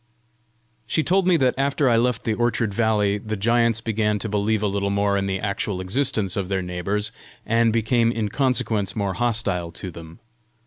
She 0.87 1.03
told 1.03 1.27
me 1.27 1.37
that 1.37 1.53
after 1.59 1.87
I 1.87 1.95
left 1.97 2.23
the 2.23 2.33
orchard 2.33 2.73
valley, 2.73 3.19
the 3.19 3.37
giants 3.37 3.81
began 3.81 4.17
to 4.17 4.29
believe 4.29 4.63
a 4.63 4.67
little 4.67 4.89
more 4.89 5.15
in 5.15 5.27
the 5.27 5.39
actual 5.39 5.79
existence 5.79 6.35
of 6.35 6.49
their 6.49 6.63
neighbours, 6.63 7.11
and 7.45 7.71
became 7.71 8.11
in 8.11 8.29
consequence 8.29 8.95
more 8.95 9.13
hostile 9.13 9.69
to 9.73 9.91
them. 9.91 10.19